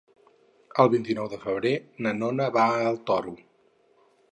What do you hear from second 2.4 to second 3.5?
va al Toro.